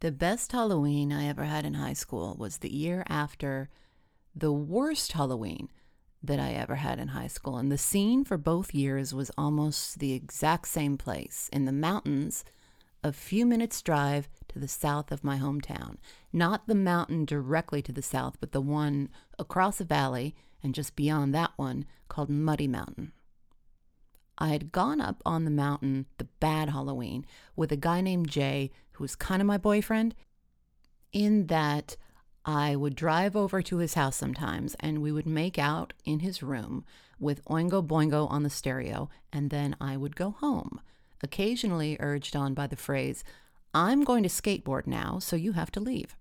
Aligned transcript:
The 0.00 0.10
best 0.10 0.52
Halloween 0.52 1.12
I 1.12 1.26
ever 1.26 1.44
had 1.44 1.66
in 1.66 1.74
high 1.74 1.92
school 1.92 2.34
was 2.38 2.58
the 2.58 2.72
year 2.72 3.04
after 3.06 3.68
the 4.34 4.50
worst 4.50 5.12
Halloween 5.12 5.68
that 6.22 6.40
I 6.40 6.52
ever 6.52 6.76
had 6.76 6.98
in 6.98 7.08
high 7.08 7.26
school. 7.26 7.58
And 7.58 7.70
the 7.70 7.76
scene 7.76 8.24
for 8.24 8.38
both 8.38 8.74
years 8.74 9.12
was 9.12 9.30
almost 9.36 9.98
the 9.98 10.14
exact 10.14 10.68
same 10.68 10.96
place 10.96 11.50
in 11.52 11.66
the 11.66 11.72
mountains, 11.72 12.46
a 13.04 13.12
few 13.12 13.44
minutes' 13.44 13.82
drive 13.82 14.26
to 14.48 14.58
the 14.58 14.68
south 14.68 15.12
of 15.12 15.22
my 15.22 15.36
hometown. 15.36 15.98
Not 16.32 16.66
the 16.66 16.74
mountain 16.74 17.26
directly 17.26 17.82
to 17.82 17.92
the 17.92 18.00
south, 18.00 18.38
but 18.40 18.52
the 18.52 18.62
one 18.62 19.10
across 19.38 19.82
a 19.82 19.84
valley 19.84 20.34
and 20.62 20.74
just 20.74 20.96
beyond 20.96 21.34
that 21.34 21.52
one 21.56 21.84
called 22.08 22.30
Muddy 22.30 22.68
Mountain. 22.68 23.12
I 24.38 24.48
had 24.48 24.72
gone 24.72 25.02
up 25.02 25.22
on 25.26 25.44
the 25.44 25.50
mountain 25.50 26.06
the 26.16 26.24
bad 26.24 26.70
Halloween 26.70 27.26
with 27.54 27.70
a 27.70 27.76
guy 27.76 28.00
named 28.00 28.30
Jay 28.30 28.70
who 29.00 29.04
was 29.04 29.16
kind 29.16 29.40
of 29.40 29.46
my 29.46 29.56
boyfriend, 29.56 30.14
in 31.10 31.46
that 31.46 31.96
I 32.44 32.76
would 32.76 32.94
drive 32.94 33.34
over 33.34 33.62
to 33.62 33.78
his 33.78 33.94
house 33.94 34.14
sometimes 34.14 34.76
and 34.78 35.00
we 35.00 35.10
would 35.10 35.26
make 35.26 35.58
out 35.58 35.94
in 36.04 36.20
his 36.20 36.42
room 36.42 36.84
with 37.18 37.42
Oingo 37.46 37.86
Boingo 37.86 38.30
on 38.30 38.42
the 38.42 38.50
stereo, 38.50 39.08
and 39.32 39.48
then 39.48 39.74
I 39.80 39.96
would 39.96 40.16
go 40.16 40.32
home, 40.32 40.82
occasionally 41.22 41.96
urged 41.98 42.36
on 42.36 42.52
by 42.52 42.66
the 42.66 42.76
phrase, 42.76 43.24
I'm 43.72 44.04
going 44.04 44.22
to 44.22 44.28
skateboard 44.28 44.86
now, 44.86 45.18
so 45.18 45.34
you 45.34 45.52
have 45.52 45.70
to 45.72 45.80
leave. 45.80 46.14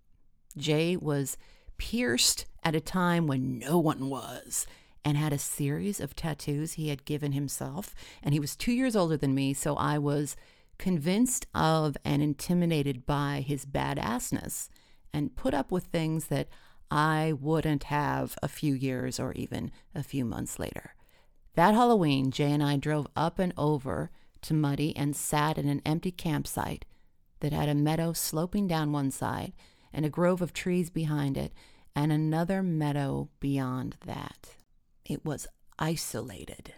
Jay 0.57 0.95
was 0.95 1.37
pierced 1.77 2.45
at 2.63 2.75
a 2.75 2.81
time 2.81 3.27
when 3.27 3.59
no 3.59 3.77
one 3.77 4.09
was 4.09 4.67
and 5.03 5.17
had 5.17 5.33
a 5.33 5.37
series 5.37 5.99
of 5.99 6.15
tattoos 6.15 6.73
he 6.73 6.89
had 6.89 7.05
given 7.05 7.33
himself. 7.33 7.93
And 8.23 8.33
he 8.33 8.39
was 8.39 8.55
two 8.55 8.73
years 8.73 8.95
older 8.95 9.17
than 9.17 9.35
me, 9.35 9.53
so 9.53 9.75
I 9.75 9.97
was 9.97 10.35
convinced 10.79 11.45
of 11.53 11.95
and 12.03 12.23
intimidated 12.23 13.05
by 13.05 13.43
his 13.45 13.65
badassness 13.65 14.69
and 15.13 15.35
put 15.35 15.53
up 15.53 15.71
with 15.71 15.85
things 15.85 16.25
that 16.27 16.47
I 16.89 17.33
wouldn't 17.39 17.83
have 17.85 18.35
a 18.41 18.47
few 18.47 18.73
years 18.73 19.19
or 19.19 19.33
even 19.33 19.71
a 19.93 20.01
few 20.01 20.25
months 20.25 20.57
later. 20.57 20.95
That 21.53 21.75
Halloween, 21.75 22.31
Jay 22.31 22.51
and 22.51 22.63
I 22.63 22.77
drove 22.77 23.07
up 23.15 23.37
and 23.37 23.53
over 23.57 24.09
to 24.41 24.53
Muddy 24.53 24.95
and 24.95 25.15
sat 25.15 25.57
in 25.57 25.67
an 25.67 25.81
empty 25.85 26.11
campsite 26.11 26.85
that 27.41 27.53
had 27.53 27.69
a 27.69 27.75
meadow 27.75 28.13
sloping 28.13 28.67
down 28.67 28.91
one 28.91 29.11
side 29.11 29.53
and 29.93 30.05
a 30.05 30.09
grove 30.09 30.41
of 30.41 30.53
trees 30.53 30.89
behind 30.89 31.37
it 31.37 31.53
and 31.95 32.11
another 32.11 32.63
meadow 32.63 33.29
beyond 33.39 33.97
that. 34.05 34.55
It 35.05 35.25
was 35.25 35.47
isolated. 35.77 36.73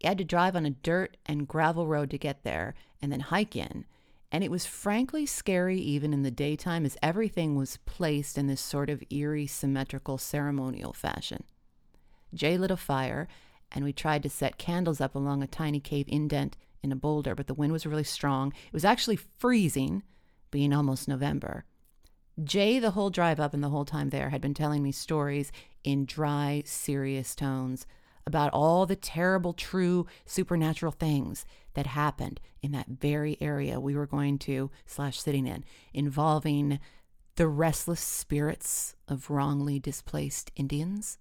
You 0.00 0.08
had 0.08 0.18
to 0.18 0.24
drive 0.24 0.54
on 0.54 0.66
a 0.66 0.70
dirt 0.70 1.16
and 1.26 1.48
gravel 1.48 1.86
road 1.86 2.10
to 2.10 2.18
get 2.18 2.44
there 2.44 2.74
and 3.02 3.10
then 3.10 3.20
hike 3.20 3.56
in. 3.56 3.84
And 4.30 4.44
it 4.44 4.50
was 4.50 4.66
frankly 4.66 5.24
scary 5.26 5.78
even 5.78 6.12
in 6.12 6.22
the 6.22 6.30
daytime 6.30 6.84
as 6.84 6.98
everything 7.02 7.56
was 7.56 7.78
placed 7.86 8.36
in 8.36 8.46
this 8.46 8.60
sort 8.60 8.90
of 8.90 9.02
eerie, 9.10 9.46
symmetrical, 9.46 10.18
ceremonial 10.18 10.92
fashion. 10.92 11.44
Jay 12.34 12.58
lit 12.58 12.70
a 12.70 12.76
fire, 12.76 13.26
and 13.72 13.84
we 13.84 13.92
tried 13.92 14.22
to 14.22 14.30
set 14.30 14.58
candles 14.58 15.00
up 15.00 15.14
along 15.14 15.42
a 15.42 15.46
tiny 15.46 15.80
cave 15.80 16.06
indent 16.08 16.56
in 16.82 16.92
a 16.92 16.96
boulder, 16.96 17.34
but 17.34 17.46
the 17.46 17.54
wind 17.54 17.72
was 17.72 17.86
really 17.86 18.04
strong. 18.04 18.52
It 18.66 18.72
was 18.72 18.84
actually 18.84 19.16
freezing, 19.16 20.02
being 20.50 20.74
almost 20.74 21.08
November. 21.08 21.64
Jay, 22.44 22.78
the 22.78 22.92
whole 22.92 23.10
drive 23.10 23.40
up 23.40 23.54
and 23.54 23.64
the 23.64 23.70
whole 23.70 23.86
time 23.86 24.10
there, 24.10 24.30
had 24.30 24.42
been 24.42 24.54
telling 24.54 24.82
me 24.82 24.92
stories 24.92 25.50
in 25.82 26.04
dry, 26.04 26.62
serious 26.66 27.34
tones 27.34 27.86
about 28.28 28.52
all 28.52 28.86
the 28.86 28.94
terrible, 28.94 29.52
true, 29.52 30.06
supernatural 30.24 30.92
things 30.92 31.44
that 31.74 31.86
happened 31.86 32.38
in 32.62 32.70
that 32.72 32.86
very 32.86 33.36
area 33.40 33.80
we 33.80 33.96
were 33.96 34.06
going 34.06 34.38
to 34.38 34.70
slash 34.86 35.20
sitting 35.20 35.46
in, 35.46 35.64
involving 35.92 36.78
the 37.34 37.48
restless 37.48 38.00
spirits 38.00 38.94
of 39.08 39.30
wrongly 39.30 39.80
displaced 39.80 40.52
Indians, 40.54 41.18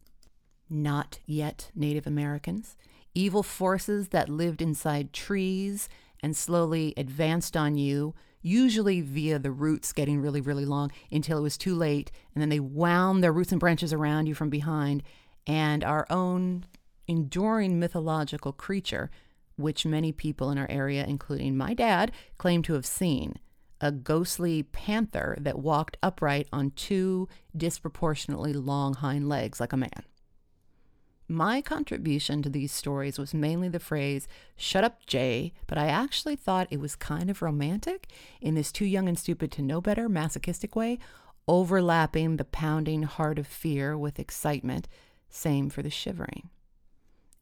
not 0.69 1.19
yet 1.25 1.71
Native 1.73 2.05
Americans, 2.05 2.75
evil 3.15 3.43
forces 3.43 4.09
that 4.09 4.29
lived 4.29 4.61
inside 4.61 5.13
trees 5.13 5.89
and 6.21 6.35
slowly 6.35 6.93
advanced 6.97 7.55
on 7.55 7.77
you, 7.77 8.13
usually 8.41 9.01
via 9.01 9.39
the 9.39 9.51
roots 9.51 9.93
getting 9.93 10.19
really, 10.19 10.41
really 10.41 10.65
long 10.65 10.91
until 11.11 11.37
it 11.37 11.41
was 11.41 11.57
too 11.57 11.75
late, 11.75 12.11
and 12.33 12.41
then 12.41 12.49
they 12.49 12.59
wound 12.59 13.23
their 13.23 13.33
roots 13.33 13.51
and 13.51 13.59
branches 13.59 13.93
around 13.93 14.25
you 14.25 14.33
from 14.33 14.49
behind, 14.49 15.03
and 15.45 15.83
our 15.83 16.05
own 16.09 16.65
enduring 17.07 17.79
mythological 17.79 18.51
creature, 18.51 19.09
which 19.55 19.85
many 19.85 20.11
people 20.11 20.51
in 20.51 20.57
our 20.57 20.69
area, 20.69 21.05
including 21.07 21.57
my 21.57 21.73
dad, 21.73 22.11
claim 22.37 22.61
to 22.63 22.73
have 22.73 22.85
seen 22.85 23.39
a 23.79 23.91
ghostly 23.91 24.63
panther 24.63 25.37
that 25.39 25.59
walked 25.59 25.97
upright 26.01 26.47
on 26.51 26.71
two 26.71 27.27
disproportionately 27.55 28.53
long 28.53 28.95
hind 28.95 29.29
legs 29.29 29.59
like 29.59 29.73
a 29.73 29.77
man. 29.77 30.03
My 31.29 31.61
contribution 31.61 32.41
to 32.41 32.49
these 32.49 32.71
stories 32.71 33.19
was 33.19 33.33
mainly 33.33 33.67
the 33.67 33.81
phrase, 33.81 34.29
shut 34.55 34.85
up, 34.85 35.05
Jay, 35.05 35.51
but 35.67 35.77
I 35.77 35.87
actually 35.87 36.37
thought 36.37 36.69
it 36.71 36.79
was 36.79 36.95
kind 36.95 37.29
of 37.29 37.41
romantic 37.41 38.07
in 38.39 38.55
this 38.55 38.71
too 38.71 38.85
young 38.85 39.09
and 39.09 39.19
stupid 39.19 39.51
to 39.53 39.61
know 39.61 39.81
better 39.81 40.07
masochistic 40.07 40.73
way, 40.73 40.99
overlapping 41.45 42.37
the 42.37 42.45
pounding 42.45 43.03
heart 43.03 43.37
of 43.37 43.45
fear 43.45 43.97
with 43.97 44.19
excitement. 44.19 44.87
Same 45.29 45.69
for 45.69 45.81
the 45.81 45.89
shivering. 45.89 46.49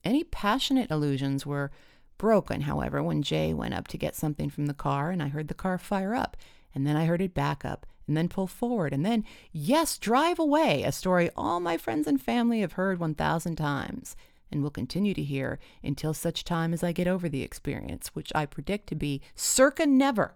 Any 0.06 0.24
passionate 0.24 0.92
illusions 0.92 1.46
were 1.46 1.72
broken, 2.20 2.62
however, 2.62 3.02
when 3.02 3.24
Jay 3.24 3.54
went 3.54 3.74
up 3.74 3.88
to 3.90 3.98
get 3.98 4.16
something 4.16 4.50
from 4.52 4.68
the 4.68 4.74
car 4.74 5.10
and 5.10 5.22
I 5.22 5.28
heard 5.28 5.48
the 5.48 5.56
car 5.56 5.80
fire 5.80 6.14
up, 6.14 6.38
and 6.74 6.86
then 6.86 6.96
I 6.96 7.06
heard 7.06 7.22
it 7.22 7.34
back 7.34 7.66
up, 7.66 7.88
and 8.08 8.16
then 8.16 8.30
pull 8.30 8.46
forward, 8.46 8.94
and 8.94 9.04
then, 9.04 9.26
yes, 9.52 9.98
drive 9.98 10.38
away, 10.38 10.84
a 10.84 10.92
story 10.92 11.32
all 11.36 11.60
my 11.60 11.76
friends 11.76 12.06
and 12.06 12.22
family 12.22 12.62
have 12.62 12.74
heard 12.74 13.00
1,000 13.00 13.56
times 13.56 14.16
and 14.52 14.62
will 14.62 14.70
continue 14.70 15.16
to 15.16 15.24
hear 15.24 15.60
until 15.84 16.14
such 16.14 16.44
time 16.44 16.72
as 16.72 16.84
I 16.84 16.92
get 16.92 17.08
over 17.08 17.28
the 17.28 17.42
experience, 17.42 18.10
which 18.14 18.32
I 18.36 18.46
predict 18.46 18.88
to 18.88 18.96
be 18.96 19.22
circa 19.34 19.88
never. 19.88 20.36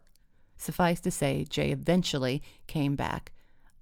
Suffice 0.58 1.00
to 1.02 1.12
say, 1.12 1.46
Jay 1.48 1.72
eventually 1.72 2.42
came 2.66 2.96
back, 2.96 3.32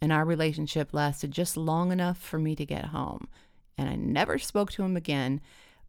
and 0.02 0.12
our 0.12 0.26
relationship 0.26 0.94
lasted 0.94 1.32
just 1.32 1.56
long 1.56 1.94
enough 1.94 2.18
for 2.18 2.38
me 2.38 2.56
to 2.56 2.66
get 2.66 2.86
home. 2.86 3.30
And 3.78 3.90
I 3.90 3.96
never 3.96 4.38
spoke 4.38 4.72
to 4.74 4.84
him 4.84 4.98
again 4.98 5.40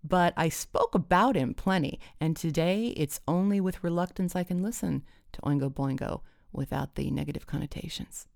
but 0.05 0.33
I 0.37 0.49
spoke 0.49 0.95
about 0.95 1.37
him 1.37 1.55
plenty, 1.55 2.01
and 2.21 2.37
today 2.37 2.89
it's 2.97 3.21
only 3.27 3.61
with 3.61 3.83
reluctance 3.83 4.37
I 4.37 4.45
can 4.45 4.63
listen 4.63 5.05
to 5.33 5.41
Oingo 5.43 5.73
Boingo 5.73 6.21
without 6.53 6.95
the 6.95 7.11
negative 7.11 7.47
connotations. 7.47 8.27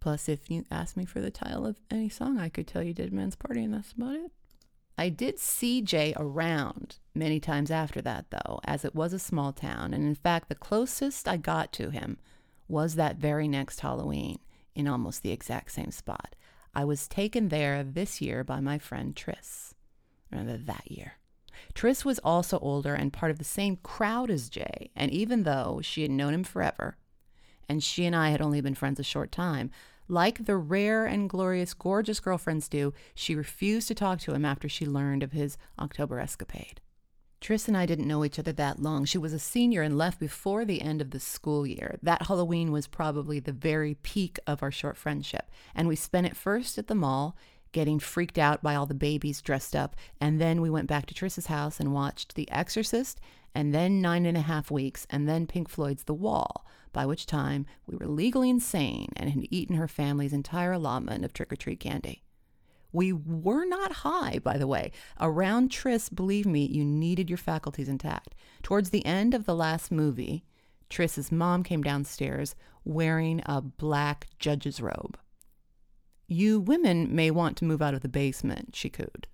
Plus, 0.00 0.28
if 0.28 0.50
you 0.50 0.64
ask 0.70 0.96
me 0.96 1.04
for 1.04 1.20
the 1.20 1.30
title 1.30 1.66
of 1.66 1.80
any 1.90 2.08
song, 2.08 2.38
I 2.38 2.48
could 2.48 2.66
tell 2.66 2.82
you 2.82 2.92
Dead 2.92 3.12
Man's 3.12 3.36
Party, 3.36 3.62
and 3.62 3.72
that's 3.72 3.92
about 3.92 4.16
it. 4.16 4.32
I 4.98 5.08
did 5.08 5.38
see 5.38 5.80
Jay 5.80 6.12
around 6.16 6.96
many 7.14 7.40
times 7.40 7.70
after 7.70 8.02
that, 8.02 8.26
though, 8.30 8.60
as 8.64 8.84
it 8.84 8.94
was 8.94 9.12
a 9.12 9.18
small 9.18 9.52
town, 9.52 9.94
and 9.94 10.04
in 10.04 10.14
fact, 10.14 10.48
the 10.48 10.54
closest 10.54 11.26
I 11.26 11.36
got 11.36 11.72
to 11.74 11.90
him 11.90 12.18
was 12.68 12.94
that 12.96 13.16
very 13.16 13.48
next 13.48 13.80
Halloween 13.80 14.38
in 14.74 14.88
almost 14.88 15.22
the 15.22 15.30
exact 15.30 15.72
same 15.72 15.90
spot. 15.90 16.34
I 16.74 16.84
was 16.84 17.08
taken 17.08 17.48
there 17.48 17.82
this 17.84 18.20
year 18.20 18.44
by 18.44 18.60
my 18.60 18.78
friend 18.78 19.14
Triss 19.14 19.74
rather 20.32 20.56
that 20.56 20.90
year. 20.90 21.14
Triss 21.74 22.04
was 22.04 22.18
also 22.20 22.58
older 22.58 22.94
and 22.94 23.12
part 23.12 23.30
of 23.30 23.38
the 23.38 23.44
same 23.44 23.76
crowd 23.76 24.30
as 24.30 24.48
Jay, 24.48 24.90
and 24.96 25.10
even 25.10 25.44
though 25.44 25.80
she 25.82 26.02
had 26.02 26.10
known 26.10 26.34
him 26.34 26.44
forever, 26.44 26.96
and 27.68 27.82
she 27.82 28.04
and 28.04 28.14
I 28.16 28.30
had 28.30 28.42
only 28.42 28.60
been 28.60 28.74
friends 28.74 29.00
a 29.00 29.04
short 29.04 29.32
time, 29.32 29.70
like 30.08 30.44
the 30.44 30.56
rare 30.56 31.06
and 31.06 31.30
glorious, 31.30 31.72
gorgeous 31.74 32.20
girlfriends 32.20 32.68
do, 32.68 32.92
she 33.14 33.34
refused 33.34 33.88
to 33.88 33.94
talk 33.94 34.18
to 34.20 34.34
him 34.34 34.44
after 34.44 34.68
she 34.68 34.84
learned 34.84 35.22
of 35.22 35.32
his 35.32 35.56
October 35.78 36.18
escapade. 36.18 36.80
Triss 37.40 37.66
and 37.66 37.76
I 37.76 37.86
didn't 37.86 38.06
know 38.06 38.24
each 38.24 38.38
other 38.38 38.52
that 38.52 38.78
long. 38.78 39.04
She 39.04 39.18
was 39.18 39.32
a 39.32 39.38
senior 39.38 39.82
and 39.82 39.98
left 39.98 40.20
before 40.20 40.64
the 40.64 40.80
end 40.80 41.00
of 41.00 41.10
the 41.10 41.18
school 41.18 41.66
year. 41.66 41.98
That 42.00 42.26
Halloween 42.26 42.70
was 42.70 42.86
probably 42.86 43.40
the 43.40 43.52
very 43.52 43.94
peak 43.94 44.38
of 44.46 44.62
our 44.62 44.70
short 44.70 44.96
friendship, 44.96 45.50
and 45.74 45.88
we 45.88 45.96
spent 45.96 46.26
it 46.26 46.36
first 46.36 46.78
at 46.78 46.86
the 46.86 46.94
mall 46.94 47.36
getting 47.72 47.98
freaked 47.98 48.38
out 48.38 48.62
by 48.62 48.74
all 48.74 48.86
the 48.86 48.94
babies 48.94 49.42
dressed 49.42 49.74
up. 49.74 49.96
And 50.20 50.40
then 50.40 50.60
we 50.60 50.70
went 50.70 50.86
back 50.86 51.06
to 51.06 51.14
Triss's 51.14 51.46
house 51.46 51.80
and 51.80 51.92
watched 51.92 52.34
The 52.34 52.50
Exorcist, 52.50 53.20
and 53.54 53.74
then 53.74 54.00
Nine 54.00 54.24
and 54.26 54.36
a 54.36 54.42
Half 54.42 54.70
Weeks, 54.70 55.06
and 55.10 55.28
then 55.28 55.46
Pink 55.46 55.68
Floyd's 55.68 56.04
The 56.04 56.14
Wall, 56.14 56.66
by 56.92 57.06
which 57.06 57.26
time 57.26 57.66
we 57.86 57.96
were 57.96 58.06
legally 58.06 58.50
insane 58.50 59.08
and 59.16 59.30
had 59.30 59.46
eaten 59.50 59.76
her 59.76 59.88
family's 59.88 60.32
entire 60.32 60.72
allotment 60.72 61.24
of 61.24 61.32
trick 61.32 61.52
or 61.52 61.56
treat 61.56 61.80
candy. 61.80 62.22
We 62.92 63.12
were 63.12 63.64
not 63.64 63.92
high, 63.92 64.38
by 64.42 64.58
the 64.58 64.66
way. 64.66 64.92
Around 65.18 65.70
Triss, 65.70 66.14
believe 66.14 66.44
me, 66.46 66.66
you 66.66 66.84
needed 66.84 67.30
your 67.30 67.38
faculties 67.38 67.88
intact. 67.88 68.34
Towards 68.62 68.90
the 68.90 69.04
end 69.06 69.32
of 69.32 69.46
the 69.46 69.54
last 69.54 69.90
movie, 69.90 70.44
Triss's 70.90 71.32
mom 71.32 71.62
came 71.62 71.82
downstairs 71.82 72.54
wearing 72.84 73.42
a 73.46 73.62
black 73.62 74.28
judge's 74.38 74.80
robe. 74.80 75.16
You 76.32 76.60
women 76.60 77.14
may 77.14 77.30
want 77.30 77.58
to 77.58 77.66
move 77.66 77.82
out 77.82 77.92
of 77.92 78.00
the 78.00 78.08
basement, 78.08 78.74
she 78.74 78.88
cooed. 78.88 79.26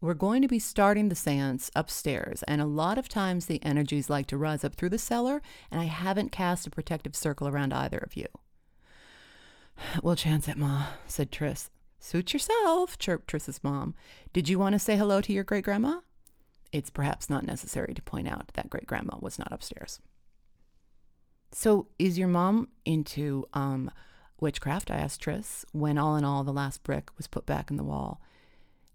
We're 0.00 0.14
going 0.14 0.40
to 0.42 0.46
be 0.46 0.60
starting 0.60 1.08
the 1.08 1.16
seance 1.16 1.68
upstairs, 1.74 2.44
and 2.44 2.60
a 2.60 2.64
lot 2.64 2.96
of 2.96 3.08
times 3.08 3.46
the 3.46 3.60
energies 3.64 4.08
like 4.08 4.28
to 4.28 4.36
rise 4.36 4.62
up 4.62 4.76
through 4.76 4.90
the 4.90 4.98
cellar, 4.98 5.42
and 5.68 5.80
I 5.80 5.86
haven't 5.86 6.30
cast 6.30 6.64
a 6.64 6.70
protective 6.70 7.16
circle 7.16 7.48
around 7.48 7.74
either 7.74 7.98
of 7.98 8.16
you. 8.16 8.26
We'll 10.00 10.14
chance 10.14 10.46
it, 10.46 10.56
Ma, 10.56 10.86
said 11.08 11.32
Tris. 11.32 11.70
Suit 11.98 12.32
yourself, 12.32 12.96
chirped 12.98 13.26
Triss's 13.26 13.64
mom. 13.64 13.96
Did 14.32 14.48
you 14.48 14.60
want 14.60 14.74
to 14.74 14.78
say 14.78 14.96
hello 14.96 15.20
to 15.20 15.32
your 15.32 15.42
great 15.42 15.64
grandma? 15.64 16.02
It's 16.70 16.88
perhaps 16.88 17.28
not 17.28 17.44
necessary 17.44 17.94
to 17.94 18.02
point 18.02 18.28
out 18.28 18.52
that 18.54 18.70
great 18.70 18.86
grandma 18.86 19.16
was 19.20 19.40
not 19.40 19.50
upstairs. 19.50 19.98
So, 21.50 21.88
is 21.98 22.16
your 22.16 22.28
mom 22.28 22.68
into 22.84 23.48
um, 23.54 23.90
witchcraft? 24.40 24.90
I 24.90 24.96
asked 24.96 25.20
Tris, 25.20 25.64
when 25.72 25.98
all 25.98 26.16
in 26.16 26.24
all 26.24 26.44
the 26.44 26.52
last 26.52 26.82
brick 26.82 27.10
was 27.16 27.26
put 27.26 27.46
back 27.46 27.70
in 27.70 27.76
the 27.76 27.84
wall. 27.84 28.20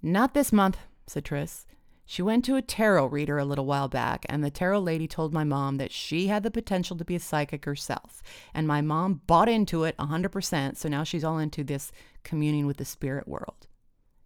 Not 0.01 0.33
this 0.33 0.51
month, 0.51 0.77
said 1.07 1.25
Tris. 1.25 1.65
She 2.05 2.21
went 2.21 2.43
to 2.45 2.57
a 2.57 2.61
tarot 2.61 3.05
reader 3.07 3.37
a 3.37 3.45
little 3.45 3.65
while 3.65 3.87
back, 3.87 4.25
and 4.27 4.43
the 4.43 4.51
tarot 4.51 4.81
lady 4.81 5.07
told 5.07 5.33
my 5.33 5.45
mom 5.45 5.77
that 5.77 5.91
she 5.91 6.27
had 6.27 6.43
the 6.43 6.51
potential 6.51 6.97
to 6.97 7.05
be 7.05 7.15
a 7.15 7.19
psychic 7.19 7.63
herself. 7.63 8.21
And 8.53 8.67
my 8.67 8.81
mom 8.81 9.21
bought 9.25 9.47
into 9.47 9.85
it 9.85 9.95
a 9.97 10.07
100%, 10.07 10.75
so 10.75 10.89
now 10.89 11.03
she's 11.03 11.23
all 11.23 11.37
into 11.37 11.63
this 11.63 11.91
communing 12.23 12.67
with 12.67 12.77
the 12.77 12.85
spirit 12.85 13.27
world. 13.27 13.67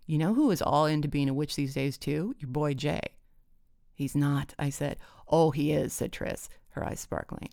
You 0.08 0.18
know 0.18 0.34
who 0.34 0.50
is 0.52 0.62
all 0.62 0.88
into 0.88 1.08
being 1.08 1.30
a 1.30 1.34
witch 1.34 1.56
these 1.56 1.76
days, 1.76 1.98
too? 1.98 2.34
Your 2.40 2.50
boy 2.50 2.74
Jay. 2.74 3.02
He's 3.94 4.16
not, 4.16 4.56
I 4.58 4.70
said. 4.70 4.98
Oh, 5.28 5.52
he 5.52 5.72
is, 5.72 5.94
said 5.94 6.12
Tris, 6.12 6.50
her 6.70 6.84
eyes 6.84 7.00
sparkling. 7.00 7.50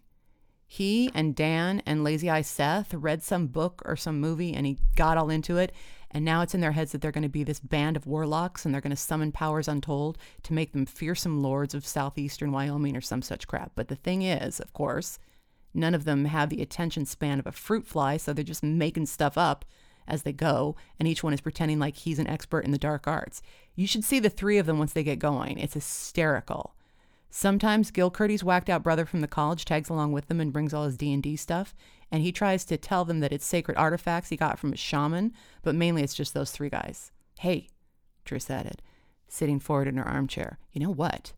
He 0.67 1.11
and 1.15 1.35
Dan 1.35 1.83
and 1.87 2.03
Lazy 2.03 2.31
Eye 2.31 2.43
Seth 2.43 2.95
read 2.95 3.23
some 3.23 3.47
book 3.47 3.83
or 3.85 3.97
some 3.97 4.21
movie 4.21 4.55
and 4.55 4.67
he 4.67 4.79
got 4.97 5.19
all 5.19 5.31
into 5.31 5.57
it. 5.57 5.73
And 6.11 6.25
now 6.25 6.43
it's 6.43 6.55
in 6.55 6.61
their 6.61 6.73
heads 6.73 6.93
that 6.93 7.01
they're 7.01 7.11
going 7.11 7.23
to 7.23 7.29
be 7.29 7.43
this 7.43 7.61
band 7.61 7.97
of 7.97 8.07
warlocks 8.07 8.65
and 8.65 8.73
they're 8.73 8.81
going 8.81 8.91
to 8.91 8.97
summon 8.97 9.33
powers 9.33 9.69
untold 9.69 10.17
to 10.45 10.53
make 10.53 10.73
them 10.73 10.87
fearsome 10.87 11.43
lords 11.43 11.75
of 11.75 11.87
southeastern 11.87 12.53
Wyoming 12.53 12.97
or 12.97 13.01
some 13.01 13.21
such 13.21 13.49
crap. 13.49 13.73
But 13.75 13.89
the 13.89 13.97
thing 13.97 14.23
is, 14.23 14.61
of 14.61 14.73
course, 14.73 15.19
none 15.75 15.95
of 15.95 16.05
them 16.05 16.27
have 16.27 16.51
the 16.51 16.63
attention 16.63 17.05
span 17.05 17.41
of 17.41 17.47
a 17.47 17.53
fruit 17.53 17.87
fly, 17.87 18.17
so 18.17 18.33
they're 18.33 18.45
just 18.45 18.63
making 18.63 19.07
stuff 19.07 19.37
up 19.37 19.65
as 20.07 20.23
they 20.23 20.33
go, 20.33 20.77
and 20.99 21.09
each 21.09 21.23
one 21.23 21.33
is 21.33 21.41
pretending 21.41 21.79
like 21.79 21.97
he's 21.97 22.19
an 22.19 22.27
expert 22.27 22.65
in 22.65 22.71
the 22.71 22.79
dark 22.79 23.09
arts. 23.09 23.43
You 23.75 23.87
should 23.87 24.05
see 24.05 24.21
the 24.21 24.31
three 24.31 24.59
of 24.59 24.67
them 24.67 24.79
once 24.79 24.93
they 24.93 25.03
get 25.03 25.19
going. 25.19 25.59
It's 25.59 25.75
hysterical. 25.75 26.75
Sometimes 27.37 27.91
Gil 27.91 28.13
Curdy's 28.13 28.45
whacked 28.45 28.71
out 28.71 28.85
brother 28.85 29.05
from 29.05 29.21
the 29.21 29.27
college 29.27 29.65
tags 29.65 29.89
along 29.89 30.13
with 30.13 30.29
them 30.29 30.39
and 30.39 30.53
brings 30.53 30.73
all 30.73 30.85
his 30.85 30.97
D&D 30.97 31.35
stuff, 31.35 31.75
and 32.13 32.23
he 32.23 32.31
tries 32.31 32.65
to 32.65 32.77
tell 32.77 33.05
them 33.05 33.19
that 33.19 33.33
it's 33.33 33.45
sacred 33.45 33.77
artifacts 33.77 34.29
he 34.29 34.37
got 34.37 34.57
from 34.57 34.73
a 34.73 34.77
shaman, 34.77 35.33
but 35.65 35.75
mainly 35.75 36.05
it's 36.05 36.15
just 36.15 36.33
those 36.33 36.53
three 36.53 36.69
guys. 36.69 37.11
Hey, 37.41 37.71
Tris 38.25 38.49
added, 38.49 38.83
sitting 39.27 39.59
forward 39.59 39.89
in 39.89 39.97
her 39.97 40.07
armchair. 40.07 40.61
You 40.71 40.83
know 40.83 40.93
what? 40.93 41.33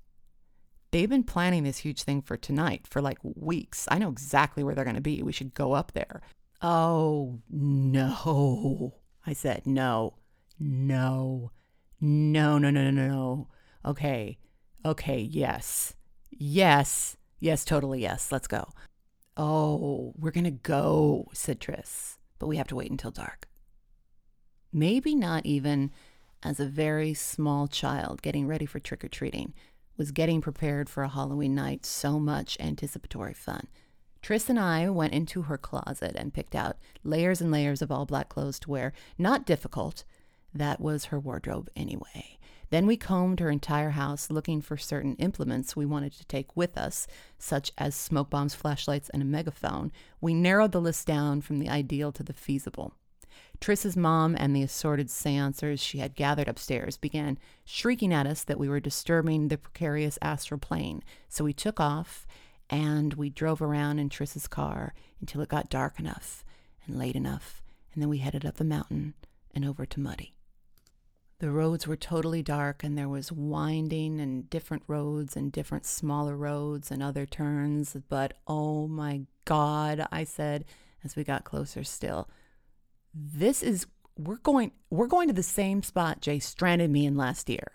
They've 0.90 1.08
been 1.08 1.24
planning 1.24 1.64
this 1.64 1.78
huge 1.78 2.02
thing 2.02 2.20
for 2.20 2.36
tonight 2.36 2.86
for 2.86 3.00
like 3.00 3.16
weeks. 3.22 3.88
I 3.90 3.96
know 3.96 4.10
exactly 4.10 4.62
where 4.62 4.74
they're 4.74 4.84
going 4.84 4.96
to 4.96 5.00
be. 5.00 5.22
We 5.22 5.32
should 5.32 5.54
go 5.54 5.72
up 5.72 5.92
there. 5.92 6.20
Oh, 6.60 7.40
no. 7.48 8.96
I 9.26 9.32
said, 9.32 9.66
no, 9.66 10.16
no, 10.60 11.52
no, 12.02 12.58
no, 12.58 12.70
no, 12.70 12.90
no, 12.90 12.90
no. 12.90 13.48
Okay, 13.82 14.36
Okay, 14.86 15.18
yes. 15.18 15.94
Yes. 16.30 17.16
Yes, 17.40 17.64
totally 17.64 18.02
yes. 18.02 18.30
Let's 18.30 18.46
go. 18.46 18.68
Oh, 19.36 20.14
we're 20.16 20.30
going 20.30 20.44
to 20.44 20.52
go, 20.52 21.26
said 21.32 21.58
Tris, 21.58 22.18
but 22.38 22.46
we 22.46 22.56
have 22.56 22.68
to 22.68 22.76
wait 22.76 22.92
until 22.92 23.10
dark. 23.10 23.48
Maybe 24.72 25.16
not 25.16 25.44
even 25.44 25.90
as 26.40 26.60
a 26.60 26.66
very 26.66 27.14
small 27.14 27.66
child 27.66 28.22
getting 28.22 28.46
ready 28.46 28.64
for 28.64 28.78
trick 28.78 29.02
or 29.02 29.08
treating 29.08 29.54
was 29.96 30.12
getting 30.12 30.40
prepared 30.40 30.88
for 30.88 31.02
a 31.02 31.08
Halloween 31.08 31.56
night 31.56 31.84
so 31.84 32.20
much 32.20 32.56
anticipatory 32.60 33.34
fun. 33.34 33.66
Tris 34.22 34.48
and 34.48 34.58
I 34.58 34.88
went 34.88 35.14
into 35.14 35.42
her 35.42 35.58
closet 35.58 36.14
and 36.14 36.32
picked 36.32 36.54
out 36.54 36.76
layers 37.02 37.40
and 37.40 37.50
layers 37.50 37.82
of 37.82 37.90
all 37.90 38.06
black 38.06 38.28
clothes 38.28 38.60
to 38.60 38.70
wear. 38.70 38.92
Not 39.18 39.46
difficult. 39.46 40.04
That 40.54 40.80
was 40.80 41.06
her 41.06 41.18
wardrobe 41.18 41.70
anyway. 41.74 42.35
Then 42.70 42.86
we 42.86 42.96
combed 42.96 43.40
her 43.40 43.50
entire 43.50 43.90
house 43.90 44.30
looking 44.30 44.60
for 44.60 44.76
certain 44.76 45.14
implements 45.16 45.76
we 45.76 45.86
wanted 45.86 46.12
to 46.12 46.26
take 46.26 46.56
with 46.56 46.76
us, 46.76 47.06
such 47.38 47.72
as 47.78 47.94
smoke 47.94 48.30
bombs, 48.30 48.54
flashlights, 48.54 49.08
and 49.10 49.22
a 49.22 49.26
megaphone. 49.26 49.92
We 50.20 50.34
narrowed 50.34 50.72
the 50.72 50.80
list 50.80 51.06
down 51.06 51.40
from 51.42 51.58
the 51.58 51.68
ideal 51.68 52.12
to 52.12 52.22
the 52.22 52.32
feasible. 52.32 52.94
Triss's 53.60 53.96
mom 53.96 54.36
and 54.38 54.54
the 54.54 54.62
assorted 54.62 55.08
seancers 55.08 55.80
she 55.80 55.98
had 55.98 56.14
gathered 56.14 56.48
upstairs 56.48 56.96
began 56.96 57.38
shrieking 57.64 58.12
at 58.12 58.26
us 58.26 58.44
that 58.44 58.58
we 58.58 58.68
were 58.68 58.80
disturbing 58.80 59.48
the 59.48 59.58
precarious 59.58 60.18
astral 60.20 60.58
plane, 60.60 61.02
so 61.28 61.44
we 61.44 61.52
took 61.52 61.80
off 61.80 62.26
and 62.68 63.14
we 63.14 63.30
drove 63.30 63.62
around 63.62 63.98
in 63.98 64.08
Triss's 64.08 64.48
car 64.48 64.94
until 65.20 65.40
it 65.40 65.48
got 65.48 65.70
dark 65.70 65.98
enough 65.98 66.44
and 66.86 66.98
late 66.98 67.16
enough, 67.16 67.62
and 67.94 68.02
then 68.02 68.08
we 68.08 68.18
headed 68.18 68.44
up 68.44 68.56
the 68.56 68.64
mountain 68.64 69.14
and 69.54 69.64
over 69.64 69.86
to 69.86 70.00
Muddy. 70.00 70.35
The 71.38 71.50
roads 71.50 71.86
were 71.86 71.96
totally 71.96 72.42
dark, 72.42 72.82
and 72.82 72.96
there 72.96 73.10
was 73.10 73.30
winding 73.30 74.20
and 74.20 74.48
different 74.48 74.84
roads 74.86 75.36
and 75.36 75.52
different 75.52 75.84
smaller 75.84 76.34
roads 76.34 76.90
and 76.90 77.02
other 77.02 77.26
turns. 77.26 77.96
But 78.08 78.34
oh 78.46 78.88
my 78.88 79.22
God, 79.44 80.06
I 80.10 80.24
said 80.24 80.64
as 81.04 81.14
we 81.14 81.24
got 81.24 81.44
closer 81.44 81.84
still, 81.84 82.28
this 83.14 83.62
is 83.62 83.86
we're 84.18 84.38
going 84.38 84.72
we're 84.88 85.06
going 85.06 85.28
to 85.28 85.34
the 85.34 85.42
same 85.42 85.82
spot 85.82 86.22
Jay 86.22 86.38
stranded 86.38 86.90
me 86.90 87.04
in 87.04 87.16
last 87.16 87.50
year. 87.50 87.72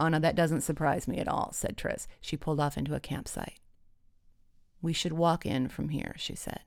Oh 0.00 0.08
no, 0.08 0.18
that 0.18 0.34
doesn't 0.34 0.62
surprise 0.62 1.06
me 1.06 1.18
at 1.18 1.28
all, 1.28 1.52
said 1.52 1.76
Tris. 1.76 2.08
She 2.20 2.36
pulled 2.36 2.58
off 2.58 2.76
into 2.76 2.94
a 2.94 3.00
campsite. 3.00 3.60
We 4.82 4.92
should 4.92 5.12
walk 5.12 5.46
in 5.46 5.68
from 5.68 5.90
here, 5.90 6.14
she 6.16 6.34
said. 6.34 6.60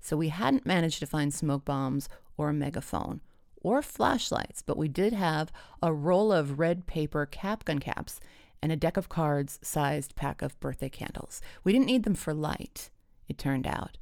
So 0.00 0.16
we 0.16 0.28
hadn't 0.28 0.66
managed 0.66 0.98
to 1.00 1.06
find 1.06 1.32
smoke 1.32 1.64
bombs 1.64 2.08
or 2.36 2.50
a 2.50 2.54
megaphone 2.54 3.20
or 3.62 3.82
flashlights, 3.82 4.62
but 4.62 4.76
we 4.76 4.88
did 4.88 5.12
have 5.12 5.52
a 5.82 5.92
roll 5.92 6.32
of 6.32 6.58
red 6.58 6.86
paper 6.86 7.26
cap 7.26 7.64
gun 7.64 7.78
caps 7.78 8.20
and 8.62 8.72
a 8.72 8.76
deck 8.76 8.96
of 8.96 9.08
cards 9.08 9.58
sized 9.62 10.14
pack 10.14 10.42
of 10.42 10.58
birthday 10.60 10.88
candles. 10.88 11.40
We 11.64 11.72
didn't 11.72 11.86
need 11.86 12.02
them 12.02 12.14
for 12.14 12.34
light, 12.34 12.90
it 13.28 13.38
turned 13.38 13.66
out. 13.66 13.98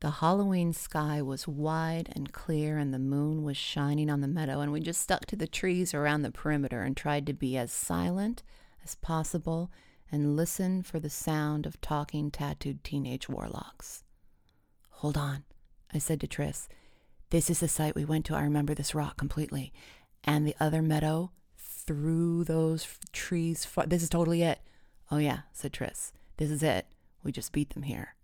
The 0.00 0.10
Halloween 0.10 0.72
sky 0.72 1.20
was 1.20 1.46
wide 1.46 2.10
and 2.16 2.32
clear, 2.32 2.78
and 2.78 2.92
the 2.92 2.98
moon 2.98 3.42
was 3.42 3.58
shining 3.58 4.08
on 4.08 4.22
the 4.22 4.28
meadow, 4.28 4.60
and 4.60 4.72
we 4.72 4.80
just 4.80 5.02
stuck 5.02 5.26
to 5.26 5.36
the 5.36 5.46
trees 5.46 5.92
around 5.92 6.22
the 6.22 6.30
perimeter 6.30 6.82
and 6.82 6.96
tried 6.96 7.26
to 7.26 7.34
be 7.34 7.58
as 7.58 7.70
silent 7.70 8.42
as 8.82 8.94
possible 8.94 9.70
and 10.10 10.36
listen 10.36 10.82
for 10.82 10.98
the 10.98 11.10
sound 11.10 11.66
of 11.66 11.80
talking, 11.82 12.30
tattooed 12.30 12.82
teenage 12.82 13.28
warlocks. 13.28 14.02
Hold 14.88 15.18
on, 15.18 15.44
I 15.92 15.98
said 15.98 16.20
to 16.22 16.26
Tris. 16.26 16.66
This 17.30 17.48
is 17.48 17.60
the 17.60 17.68
site 17.68 17.94
we 17.94 18.04
went 18.04 18.26
to. 18.26 18.34
I 18.34 18.42
remember 18.42 18.74
this 18.74 18.94
rock 18.94 19.16
completely. 19.16 19.72
And 20.24 20.46
the 20.46 20.56
other 20.60 20.82
meadow 20.82 21.30
through 21.56 22.44
those 22.44 22.86
trees. 23.12 23.64
Far- 23.64 23.86
this 23.86 24.02
is 24.02 24.08
totally 24.08 24.42
it. 24.42 24.60
Oh, 25.10 25.18
yeah, 25.18 25.40
said 25.52 25.72
Tris. 25.72 26.12
This 26.36 26.50
is 26.50 26.62
it. 26.62 26.86
We 27.22 27.32
just 27.32 27.52
beat 27.52 27.70
them 27.70 27.84
here. 27.84 28.14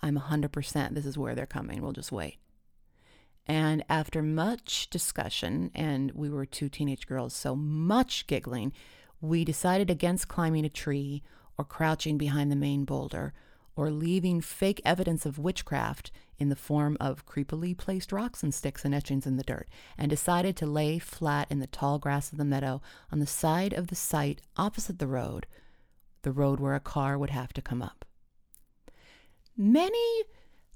I'm 0.00 0.18
100% 0.18 0.94
this 0.94 1.06
is 1.06 1.18
where 1.18 1.34
they're 1.34 1.46
coming. 1.46 1.82
We'll 1.82 1.92
just 1.92 2.12
wait. 2.12 2.38
And 3.46 3.84
after 3.88 4.22
much 4.22 4.90
discussion, 4.90 5.70
and 5.74 6.12
we 6.12 6.28
were 6.28 6.46
two 6.46 6.68
teenage 6.68 7.06
girls, 7.06 7.34
so 7.34 7.54
much 7.54 8.26
giggling, 8.26 8.72
we 9.20 9.44
decided 9.44 9.90
against 9.90 10.28
climbing 10.28 10.64
a 10.64 10.68
tree 10.68 11.22
or 11.56 11.64
crouching 11.64 12.18
behind 12.18 12.50
the 12.50 12.56
main 12.56 12.84
boulder 12.84 13.32
or 13.76 13.90
leaving 13.90 14.40
fake 14.40 14.80
evidence 14.84 15.26
of 15.26 15.38
witchcraft 15.38 16.10
in 16.38 16.48
the 16.48 16.56
form 16.56 16.96
of 17.00 17.26
creepily 17.26 17.76
placed 17.76 18.12
rocks 18.12 18.42
and 18.42 18.52
sticks 18.52 18.84
and 18.84 18.94
etchings 18.94 19.26
in 19.26 19.36
the 19.36 19.44
dirt, 19.44 19.68
and 19.96 20.10
decided 20.10 20.56
to 20.56 20.66
lay 20.66 20.98
flat 20.98 21.46
in 21.50 21.60
the 21.60 21.66
tall 21.66 21.98
grass 21.98 22.32
of 22.32 22.38
the 22.38 22.44
meadow 22.44 22.80
on 23.12 23.20
the 23.20 23.26
side 23.26 23.72
of 23.72 23.86
the 23.88 23.94
site 23.94 24.42
opposite 24.56 24.98
the 24.98 25.06
road, 25.06 25.46
the 26.22 26.32
road 26.32 26.58
where 26.58 26.74
a 26.74 26.80
car 26.80 27.16
would 27.18 27.30
have 27.30 27.52
to 27.52 27.62
come 27.62 27.82
up. 27.82 28.04
Many, 29.56 30.24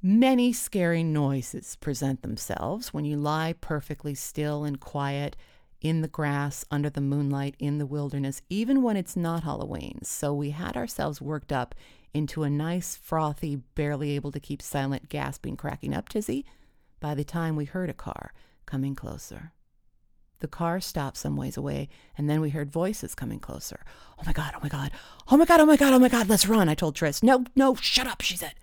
many 0.03 0.53
scary 0.53 1.03
noises 1.03 1.77
present 1.77 2.23
themselves 2.23 2.95
when 2.95 3.05
you 3.05 3.17
lie 3.17 3.55
perfectly 3.61 4.15
still 4.15 4.65
and 4.65 4.81
quiet 4.81 5.37
in 5.81 6.03
the 6.03 6.09
grass, 6.09 6.65
under 6.71 6.91
the 6.91 7.01
moonlight, 7.01 7.55
in 7.59 7.79
the 7.79 7.87
wilderness, 7.87 8.43
even 8.51 8.83
when 8.83 8.97
it's 8.97 9.17
not 9.17 9.45
Halloween. 9.45 10.01
So 10.03 10.33
we 10.35 10.51
had 10.51 10.77
ourselves 10.77 11.23
worked 11.23 11.53
up 11.53 11.75
into 12.13 12.43
a 12.43 12.51
nice, 12.51 12.97
frothy, 12.97 13.57
barely 13.75 14.13
able 14.17 14.33
to 14.33 14.41
keep 14.41 14.63
silent, 14.63 15.09
gasping, 15.09 15.57
cracking 15.57 15.95
up 15.95 16.09
tizzy 16.09 16.45
by 16.99 17.15
the 17.15 17.25
time 17.25 17.57
we 17.57 17.65
heard 17.65 17.91
a 17.91 17.95
car 17.95 18.33
coming 18.67 18.95
closer. 18.95 19.53
The 20.41 20.49
car 20.49 20.81
stopped 20.81 21.19
some 21.19 21.37
ways 21.37 21.57
away, 21.57 21.89
and 22.17 22.29
then 22.29 22.41
we 22.41 22.51
heard 22.51 22.71
voices 22.71 23.15
coming 23.15 23.41
closer. 23.41 23.85
Oh 24.19 24.23
my 24.25 24.33
God, 24.33 24.53
oh 24.57 24.61
my 24.63 24.69
God, 24.69 24.91
oh 25.31 25.37
my 25.37 25.45
God, 25.45 25.61
oh 25.61 25.67
my 25.67 25.77
God, 25.77 25.93
oh 25.93 25.99
my 25.99 26.09
God, 26.09 26.29
let's 26.29 26.49
run, 26.49 26.69
I 26.69 26.75
told 26.75 26.97
Tris. 26.97 27.23
No, 27.23 27.45
no, 27.55 27.75
shut 27.75 28.07
up, 28.07 28.23
she 28.23 28.37
said. 28.37 28.55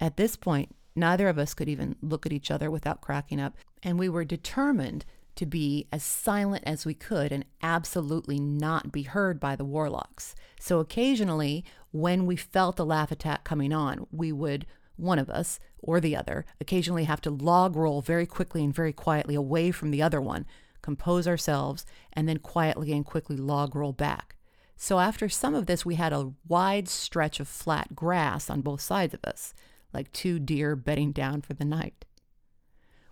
At 0.00 0.16
this 0.16 0.36
point, 0.36 0.74
neither 0.96 1.28
of 1.28 1.38
us 1.38 1.54
could 1.54 1.68
even 1.68 1.96
look 2.02 2.26
at 2.26 2.32
each 2.32 2.50
other 2.50 2.70
without 2.70 3.00
cracking 3.00 3.40
up, 3.40 3.56
and 3.82 3.98
we 3.98 4.08
were 4.08 4.24
determined 4.24 5.04
to 5.36 5.46
be 5.46 5.86
as 5.92 6.02
silent 6.02 6.64
as 6.66 6.84
we 6.84 6.94
could 6.94 7.30
and 7.30 7.44
absolutely 7.62 8.40
not 8.40 8.90
be 8.90 9.02
heard 9.02 9.38
by 9.38 9.54
the 9.54 9.64
warlocks. 9.64 10.34
So 10.58 10.80
occasionally, 10.80 11.64
when 11.96 12.26
we 12.26 12.36
felt 12.36 12.78
a 12.78 12.84
laugh 12.84 13.10
attack 13.10 13.44
coming 13.44 13.72
on, 13.72 14.06
we 14.10 14.30
would, 14.30 14.66
one 14.96 15.18
of 15.18 15.30
us 15.30 15.58
or 15.78 16.00
the 16.00 16.16
other, 16.16 16.44
occasionally 16.60 17.04
have 17.04 17.20
to 17.22 17.30
log 17.30 17.76
roll 17.76 18.00
very 18.00 18.26
quickly 18.26 18.62
and 18.62 18.74
very 18.74 18.92
quietly 18.92 19.34
away 19.34 19.70
from 19.70 19.90
the 19.90 20.02
other 20.02 20.20
one, 20.20 20.46
compose 20.82 21.26
ourselves, 21.26 21.86
and 22.12 22.28
then 22.28 22.38
quietly 22.38 22.92
and 22.92 23.04
quickly 23.04 23.36
log 23.36 23.74
roll 23.74 23.92
back. 23.92 24.36
So 24.76 24.98
after 24.98 25.28
some 25.28 25.54
of 25.54 25.66
this, 25.66 25.86
we 25.86 25.94
had 25.94 26.12
a 26.12 26.32
wide 26.46 26.88
stretch 26.88 27.40
of 27.40 27.48
flat 27.48 27.96
grass 27.96 28.50
on 28.50 28.60
both 28.60 28.82
sides 28.82 29.14
of 29.14 29.24
us, 29.24 29.54
like 29.92 30.12
two 30.12 30.38
deer 30.38 30.76
bedding 30.76 31.12
down 31.12 31.40
for 31.40 31.54
the 31.54 31.64
night. 31.64 32.04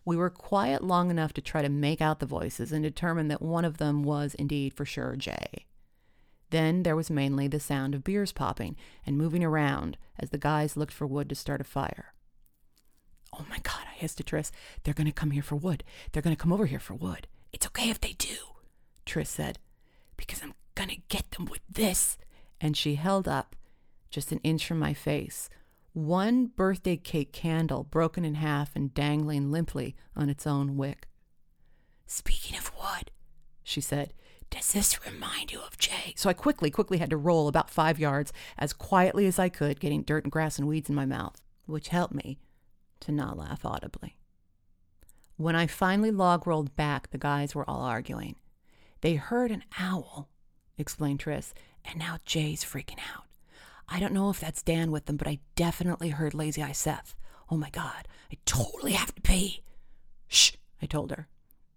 We 0.04 0.16
were 0.16 0.28
quiet 0.28 0.84
long 0.84 1.10
enough 1.10 1.32
to 1.32 1.40
try 1.40 1.62
to 1.62 1.70
make 1.70 2.02
out 2.02 2.20
the 2.20 2.26
voices 2.26 2.70
and 2.70 2.82
determine 2.82 3.28
that 3.28 3.40
one 3.40 3.64
of 3.64 3.78
them 3.78 4.02
was 4.02 4.34
indeed 4.34 4.74
for 4.74 4.84
sure 4.84 5.16
Jay. 5.16 5.63
Then 6.50 6.82
there 6.82 6.96
was 6.96 7.10
mainly 7.10 7.48
the 7.48 7.60
sound 7.60 7.94
of 7.94 8.04
beers 8.04 8.32
popping 8.32 8.76
and 9.06 9.18
moving 9.18 9.42
around 9.42 9.96
as 10.18 10.30
the 10.30 10.38
guys 10.38 10.76
looked 10.76 10.92
for 10.92 11.06
wood 11.06 11.28
to 11.28 11.34
start 11.34 11.60
a 11.60 11.64
fire. 11.64 12.14
Oh 13.32 13.44
my 13.50 13.58
God, 13.58 13.82
I 13.90 13.94
hissed 13.96 14.18
to 14.18 14.24
Triss. 14.24 14.50
They're 14.82 14.94
going 14.94 15.06
to 15.06 15.12
come 15.12 15.32
here 15.32 15.42
for 15.42 15.56
wood. 15.56 15.82
They're 16.12 16.22
going 16.22 16.36
to 16.36 16.40
come 16.40 16.52
over 16.52 16.66
here 16.66 16.78
for 16.78 16.94
wood. 16.94 17.26
It's 17.52 17.66
okay 17.66 17.90
if 17.90 18.00
they 18.00 18.12
do, 18.12 18.36
Triss 19.06 19.26
said, 19.28 19.58
because 20.16 20.42
I'm 20.42 20.54
going 20.74 20.90
to 20.90 21.02
get 21.08 21.30
them 21.32 21.46
with 21.46 21.60
this. 21.68 22.16
And 22.60 22.76
she 22.76 22.94
held 22.94 23.26
up, 23.26 23.56
just 24.10 24.30
an 24.32 24.40
inch 24.44 24.66
from 24.66 24.78
my 24.78 24.94
face, 24.94 25.48
one 25.92 26.46
birthday 26.46 26.96
cake 26.96 27.32
candle 27.32 27.84
broken 27.84 28.24
in 28.24 28.34
half 28.34 28.74
and 28.74 28.94
dangling 28.94 29.50
limply 29.50 29.94
on 30.16 30.28
its 30.28 30.46
own 30.46 30.76
wick. 30.76 31.08
Speaking 32.06 32.56
of 32.58 32.72
wood, 32.76 33.10
she 33.62 33.80
said, 33.80 34.12
does 34.54 34.72
this 34.72 35.04
remind 35.04 35.50
you 35.50 35.60
of 35.60 35.76
Jay? 35.78 36.14
So 36.16 36.30
I 36.30 36.32
quickly, 36.32 36.70
quickly 36.70 36.98
had 36.98 37.10
to 37.10 37.16
roll 37.16 37.48
about 37.48 37.70
five 37.70 37.98
yards 37.98 38.32
as 38.56 38.72
quietly 38.72 39.26
as 39.26 39.38
I 39.38 39.48
could, 39.48 39.80
getting 39.80 40.02
dirt 40.02 40.24
and 40.24 40.32
grass 40.32 40.58
and 40.58 40.68
weeds 40.68 40.88
in 40.88 40.94
my 40.94 41.04
mouth, 41.04 41.40
which 41.66 41.88
helped 41.88 42.14
me 42.14 42.38
to 43.00 43.10
not 43.10 43.36
laugh 43.36 43.64
audibly. 43.64 44.16
When 45.36 45.56
I 45.56 45.66
finally 45.66 46.12
log 46.12 46.46
rolled 46.46 46.76
back, 46.76 47.10
the 47.10 47.18
guys 47.18 47.54
were 47.54 47.68
all 47.68 47.82
arguing. 47.82 48.36
They 49.00 49.16
heard 49.16 49.50
an 49.50 49.64
owl, 49.76 50.28
explained 50.78 51.18
Triss, 51.18 51.52
and 51.84 51.98
now 51.98 52.18
Jay's 52.24 52.64
freaking 52.64 53.00
out. 53.12 53.24
I 53.88 53.98
don't 53.98 54.14
know 54.14 54.30
if 54.30 54.38
that's 54.38 54.62
Dan 54.62 54.92
with 54.92 55.06
them, 55.06 55.16
but 55.16 55.26
I 55.26 55.40
definitely 55.56 56.10
heard 56.10 56.32
Lazy 56.32 56.62
Eye 56.62 56.72
Seth. 56.72 57.16
Oh 57.50 57.56
my 57.56 57.70
God, 57.70 58.06
I 58.32 58.36
totally 58.46 58.92
have 58.92 59.14
to 59.16 59.20
pee. 59.20 59.62
Shh, 60.28 60.52
I 60.80 60.86
told 60.86 61.10
her. 61.10 61.26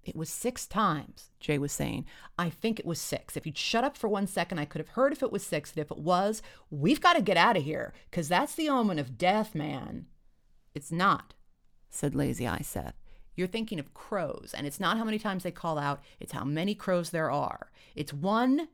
It 0.08 0.16
was 0.16 0.30
six 0.30 0.66
times, 0.66 1.32
Jay 1.40 1.58
was 1.58 1.72
saying. 1.72 2.06
I 2.40 2.50
think 2.50 2.80
it 2.80 2.86
was 2.86 3.00
six. 3.00 3.36
If 3.36 3.46
you'd 3.46 3.58
shut 3.58 3.84
up 3.84 3.98
for 3.98 4.08
one 4.08 4.28
second, 4.28 4.60
I 4.60 4.66
could 4.66 4.80
have 4.80 4.90
heard 4.90 5.12
if 5.12 5.22
it 5.22 5.32
was 5.32 5.46
six. 5.46 5.72
And 5.72 5.80
if 5.80 5.92
it 5.92 5.98
was, 5.98 6.42
we've 6.70 7.02
got 7.02 7.14
to 7.14 7.22
get 7.22 7.36
out 7.38 7.58
of 7.58 7.64
here, 7.64 7.94
because 8.10 8.30
that's 8.30 8.56
the 8.56 8.70
omen 8.70 9.00
of 9.00 9.18
death, 9.18 9.54
man. 9.54 10.06
It's 10.74 10.92
not, 10.92 11.34
said 11.90 12.16
Lazy 12.16 12.48
Eye 12.48 12.62
Seth. 12.62 12.96
You're 13.36 13.48
thinking 13.48 13.80
of 13.80 13.94
crows, 13.94 14.54
and 14.58 14.66
it's 14.66 14.80
not 14.80 14.98
how 14.98 15.04
many 15.04 15.20
times 15.20 15.44
they 15.44 15.52
call 15.52 15.78
out, 15.78 16.02
it's 16.20 16.32
how 16.32 16.44
many 16.44 16.74
crows 16.74 17.10
there 17.10 17.30
are. 17.30 17.72
It's 17.96 18.14
one. 18.14 18.68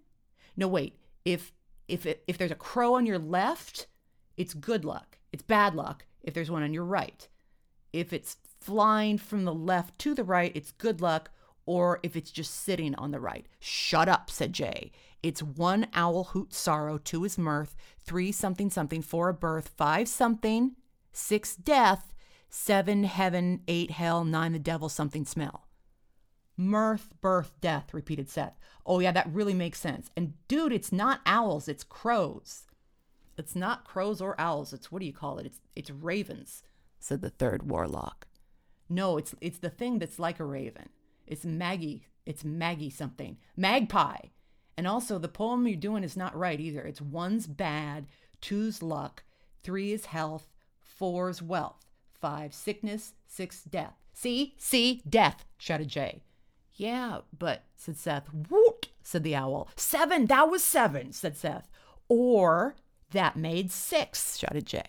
No, 0.56 0.68
wait. 0.68 1.00
If 1.26 1.52
if 1.88 2.06
it, 2.06 2.24
if 2.28 2.38
there's 2.38 2.52
a 2.52 2.56
crow 2.56 2.94
on 2.96 3.06
your 3.06 3.20
left, 3.20 3.88
it's 4.38 4.54
good 4.54 4.86
luck. 4.86 5.18
It's 5.32 5.44
bad 5.44 5.76
luck 5.76 6.06
if 6.22 6.34
there's 6.34 6.52
one 6.52 6.64
on 6.64 6.74
your 6.74 6.86
right. 6.86 7.28
If 7.92 8.14
it's 8.14 8.38
flying 8.66 9.18
from 9.18 9.46
the 9.46 9.54
left 9.54 9.98
to 10.00 10.16
the 10.16 10.24
right, 10.24 10.52
it's 10.56 10.72
good 10.72 11.02
luck, 11.02 11.32
or 11.66 12.00
if 12.04 12.16
it's 12.16 12.32
just 12.32 12.64
sitting 12.64 12.96
on 12.96 13.12
the 13.12 13.20
right. 13.20 13.46
Shut 13.60 14.10
up, 14.10 14.30
said 14.30 14.54
Jay. 14.54 14.92
It's 15.22 15.42
one 15.42 15.88
owl 15.94 16.26
hoot 16.26 16.54
sorrow, 16.54 16.98
two 16.98 17.24
is 17.24 17.38
mirth, 17.38 17.76
three 18.00 18.32
something 18.32 18.70
something, 18.70 19.02
four 19.02 19.30
a 19.30 19.34
birth, 19.34 19.72
five 19.78 20.08
something, 20.08 20.76
six 21.12 21.56
death, 21.56 22.14
seven 22.50 23.04
heaven, 23.06 23.62
eight 23.68 23.92
hell, 23.92 24.26
nine 24.26 24.52
the 24.52 24.60
devil 24.60 24.90
something 24.90 25.26
smell. 25.26 25.68
Mirth, 26.56 27.10
birth, 27.22 27.54
death, 27.62 27.94
repeated 27.94 28.30
Seth. 28.30 28.60
Oh, 28.86 29.00
yeah, 29.00 29.12
that 29.12 29.32
really 29.32 29.54
makes 29.54 29.80
sense. 29.80 30.12
And 30.16 30.34
dude, 30.48 30.74
it's 30.74 30.92
not 30.92 31.22
owls, 31.26 31.68
it's 31.68 31.84
crows. 31.84 32.66
It's 33.38 33.56
not 33.56 33.86
crows 33.86 34.22
or 34.22 34.40
owls. 34.40 34.74
It's 34.74 34.92
what 34.92 35.00
do 35.00 35.06
you 35.06 35.14
call 35.14 35.40
it? 35.40 35.46
It's 35.46 35.60
it's 35.76 35.90
ravens, 35.90 36.64
said 37.00 37.22
the 37.22 37.30
third 37.30 37.64
warlock. 37.64 38.28
No, 38.90 39.18
it's 39.18 39.34
it's 39.42 39.60
the 39.60 39.70
thing 39.70 40.00
that's 40.00 40.20
like 40.20 40.40
a 40.40 40.46
raven. 40.46 40.90
It's 41.26 41.46
Maggie. 41.46 42.08
It's 42.26 42.44
Maggie 42.44 42.90
something. 42.90 43.38
Magpie. 43.56 44.28
And 44.78 44.88
also 44.88 45.18
the 45.20 45.28
poem 45.28 45.68
you're 45.68 45.78
doing 45.78 46.04
is 46.04 46.18
not 46.18 46.36
right 46.36 46.60
either. 46.60 46.82
It's 46.82 47.02
one's 47.02 47.48
bad, 47.48 48.08
two's 48.42 48.82
luck, 48.82 49.24
three 49.62 49.92
is 49.92 50.08
health, 50.08 50.52
four's 50.80 51.42
wealth, 51.42 51.86
five 52.20 52.54
sickness, 52.54 53.14
six 53.28 53.64
death. 53.64 53.96
See? 54.14 54.56
See? 54.58 55.02
Death, 55.08 55.46
shouted 55.58 55.88
Jay. 55.90 56.24
Yeah, 56.76 57.20
but, 57.38 57.64
said 57.76 57.98
Seth. 57.98 58.34
Woot, 58.50 58.90
said 59.04 59.24
the 59.24 59.36
owl. 59.36 59.70
Seven, 59.76 60.26
that 60.28 60.50
was 60.50 60.64
seven, 60.64 61.12
said 61.12 61.38
Seth. 61.38 61.70
Or 62.10 62.76
that 63.12 63.36
made 63.36 63.72
six, 63.72 64.38
shouted 64.38 64.66
Jay. 64.66 64.86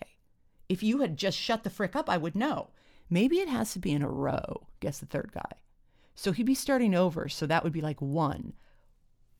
If 0.67 0.81
you 0.81 1.01
had 1.01 1.17
just 1.17 1.37
shut 1.37 1.63
the 1.63 1.69
frick 1.69 1.95
up, 1.95 2.09
I 2.09 2.17
would 2.17 2.35
know. 2.35 2.69
Maybe 3.09 3.37
it 3.37 3.49
has 3.49 3.73
to 3.73 3.79
be 3.79 3.91
in 3.91 4.01
a 4.01 4.09
row, 4.09 4.67
guessed 4.79 5.01
the 5.01 5.05
third 5.05 5.31
guy. 5.33 5.57
So 6.15 6.31
he'd 6.31 6.45
be 6.45 6.55
starting 6.55 6.95
over, 6.95 7.27
so 7.29 7.45
that 7.45 7.63
would 7.63 7.73
be 7.73 7.81
like 7.81 8.01
one. 8.01 8.53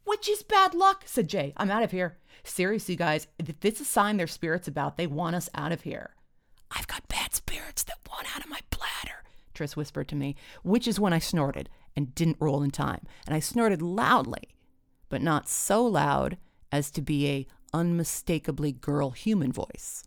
Which 0.03 0.29
is 0.29 0.43
bad 0.43 0.75
luck, 0.75 1.03
said 1.05 1.27
Jay. 1.27 1.53
I'm 1.57 1.71
out 1.71 1.83
of 1.83 1.91
here. 1.91 2.17
Seriously, 2.43 2.95
guys, 2.95 3.27
if 3.39 3.53
it's 3.63 3.81
a 3.81 3.85
sign 3.85 4.17
their 4.17 4.27
spirit's 4.27 4.67
about, 4.67 4.97
they 4.97 5.07
want 5.07 5.35
us 5.35 5.49
out 5.55 5.71
of 5.71 5.81
here. 5.81 6.15
I've 6.69 6.87
got 6.87 7.07
bad 7.07 7.33
spirits 7.33 7.83
that 7.83 7.97
want 8.09 8.27
out 8.35 8.43
of 8.43 8.49
my 8.49 8.59
bladder, 8.69 9.23
Triss 9.53 9.75
whispered 9.75 10.07
to 10.09 10.15
me, 10.15 10.35
which 10.63 10.87
is 10.87 10.99
when 10.99 11.13
I 11.13 11.19
snorted 11.19 11.69
and 11.95 12.13
didn't 12.13 12.37
roll 12.39 12.61
in 12.61 12.71
time. 12.71 13.05
And 13.25 13.33
I 13.35 13.39
snorted 13.39 13.81
loudly, 13.81 14.49
but 15.09 15.21
not 15.21 15.49
so 15.49 15.83
loud 15.85 16.37
as 16.71 16.91
to 16.91 17.01
be 17.01 17.27
a 17.29 17.47
unmistakably 17.73 18.73
girl 18.73 19.11
human 19.11 19.51
voice. 19.51 20.03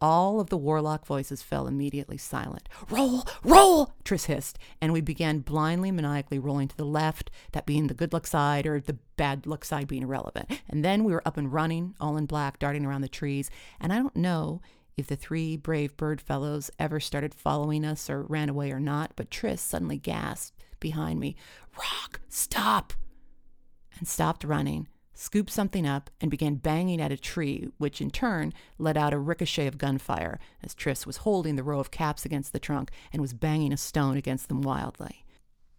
All 0.00 0.40
of 0.40 0.50
the 0.50 0.56
warlock 0.56 1.06
voices 1.06 1.42
fell 1.42 1.66
immediately 1.66 2.18
silent. 2.18 2.68
Roll, 2.90 3.24
roll, 3.42 3.94
Triss 4.04 4.26
hissed, 4.26 4.58
and 4.80 4.92
we 4.92 5.00
began 5.00 5.38
blindly, 5.38 5.90
maniacally 5.90 6.38
rolling 6.38 6.68
to 6.68 6.76
the 6.76 6.84
left, 6.84 7.30
that 7.52 7.66
being 7.66 7.86
the 7.86 7.94
good 7.94 8.12
luck 8.12 8.26
side 8.26 8.66
or 8.66 8.80
the 8.80 8.98
bad 9.16 9.46
luck 9.46 9.64
side 9.64 9.88
being 9.88 10.02
irrelevant. 10.02 10.60
And 10.68 10.84
then 10.84 11.04
we 11.04 11.12
were 11.12 11.26
up 11.26 11.36
and 11.36 11.52
running, 11.52 11.94
all 12.00 12.16
in 12.16 12.26
black, 12.26 12.58
darting 12.58 12.84
around 12.84 13.02
the 13.02 13.08
trees. 13.08 13.50
And 13.80 13.92
I 13.92 13.96
don't 13.96 14.16
know 14.16 14.60
if 14.96 15.06
the 15.06 15.16
three 15.16 15.56
brave 15.56 15.96
bird 15.96 16.20
fellows 16.20 16.70
ever 16.78 17.00
started 17.00 17.34
following 17.34 17.84
us 17.84 18.08
or 18.10 18.22
ran 18.22 18.48
away 18.48 18.70
or 18.70 18.80
not, 18.80 19.12
but 19.16 19.30
Triss 19.30 19.60
suddenly 19.60 19.98
gasped 19.98 20.64
behind 20.80 21.18
me, 21.18 21.36
Rock, 21.76 22.20
stop! 22.28 22.92
And 23.98 24.06
stopped 24.08 24.44
running, 24.44 24.88
scooped 25.14 25.50
something 25.50 25.86
up, 25.86 26.10
and 26.20 26.30
began 26.30 26.56
banging 26.56 27.00
at 27.00 27.12
a 27.12 27.16
tree, 27.16 27.68
which 27.78 28.00
in 28.00 28.10
turn 28.10 28.52
let 28.78 28.96
out 28.96 29.12
a 29.12 29.18
ricochet 29.18 29.66
of 29.66 29.78
gunfire 29.78 30.38
as 30.62 30.74
Triss 30.74 31.06
was 31.06 31.18
holding 31.18 31.56
the 31.56 31.62
row 31.62 31.80
of 31.80 31.90
caps 31.90 32.24
against 32.24 32.52
the 32.52 32.58
trunk 32.58 32.90
and 33.12 33.22
was 33.22 33.32
banging 33.32 33.72
a 33.72 33.76
stone 33.76 34.16
against 34.16 34.48
them 34.48 34.62
wildly. 34.62 35.24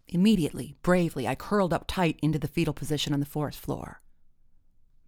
Immediately, 0.08 0.76
bravely, 0.82 1.26
I 1.26 1.34
curled 1.34 1.72
up 1.72 1.84
tight 1.86 2.18
into 2.22 2.38
the 2.38 2.48
fetal 2.48 2.74
position 2.74 3.12
on 3.12 3.20
the 3.20 3.26
forest 3.26 3.58
floor. 3.58 4.00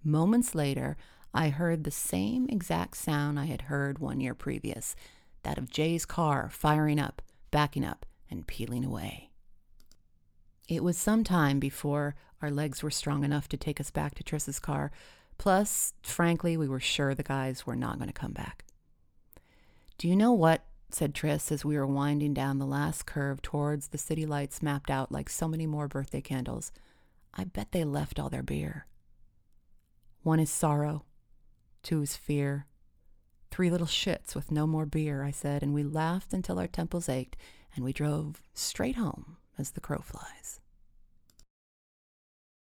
Moments 0.02 0.54
later, 0.54 0.96
I 1.32 1.50
heard 1.50 1.84
the 1.84 1.90
same 1.90 2.48
exact 2.48 2.96
sound 2.96 3.38
I 3.38 3.46
had 3.46 3.62
heard 3.62 3.98
one 3.98 4.20
year 4.20 4.34
previous 4.34 4.96
that 5.42 5.58
of 5.58 5.70
Jay's 5.70 6.04
car 6.04 6.50
firing 6.50 6.98
up, 6.98 7.22
backing 7.50 7.84
up, 7.84 8.06
and 8.30 8.46
peeling 8.46 8.84
away. 8.84 9.30
It 10.68 10.84
was 10.84 10.98
some 10.98 11.24
time 11.24 11.58
before 11.58 12.14
our 12.42 12.50
legs 12.50 12.82
were 12.82 12.90
strong 12.90 13.24
enough 13.24 13.48
to 13.48 13.56
take 13.56 13.80
us 13.80 13.90
back 13.90 14.14
to 14.14 14.22
Triss's 14.22 14.58
car. 14.58 14.90
Plus, 15.38 15.94
frankly, 16.02 16.56
we 16.56 16.68
were 16.68 16.80
sure 16.80 17.14
the 17.14 17.22
guys 17.22 17.66
were 17.66 17.76
not 17.76 17.98
going 17.98 18.08
to 18.08 18.12
come 18.12 18.32
back. 18.32 18.64
Do 19.96 20.08
you 20.08 20.16
know 20.16 20.32
what? 20.32 20.64
said 20.90 21.14
Triss 21.14 21.52
as 21.52 21.64
we 21.64 21.76
were 21.76 21.86
winding 21.86 22.32
down 22.32 22.58
the 22.58 22.66
last 22.66 23.04
curve 23.04 23.42
towards 23.42 23.88
the 23.88 23.98
city 23.98 24.24
lights 24.24 24.62
mapped 24.62 24.90
out 24.90 25.12
like 25.12 25.28
so 25.28 25.46
many 25.46 25.66
more 25.66 25.86
birthday 25.86 26.20
candles. 26.20 26.72
I 27.34 27.44
bet 27.44 27.72
they 27.72 27.84
left 27.84 28.18
all 28.18 28.30
their 28.30 28.42
beer. 28.42 28.86
One 30.22 30.40
is 30.40 30.50
sorrow, 30.50 31.04
two 31.82 32.02
is 32.02 32.16
fear. 32.16 32.66
Three 33.50 33.70
little 33.70 33.86
shits 33.86 34.34
with 34.34 34.50
no 34.50 34.66
more 34.66 34.86
beer, 34.86 35.22
I 35.22 35.30
said, 35.30 35.62
and 35.62 35.74
we 35.74 35.82
laughed 35.82 36.32
until 36.32 36.58
our 36.58 36.66
temples 36.66 37.08
ached, 37.08 37.36
and 37.74 37.84
we 37.84 37.92
drove 37.92 38.42
straight 38.54 38.96
home 38.96 39.36
as 39.58 39.70
the 39.70 39.80
crow 39.80 40.00
flies. 40.00 40.60